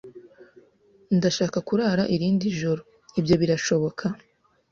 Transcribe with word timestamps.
Ndashaka 1.17 1.57
kurara 1.67 2.03
irindi 2.15 2.47
joro. 2.59 2.81
Ibyo 3.19 3.35
birashoboka? 3.41 4.05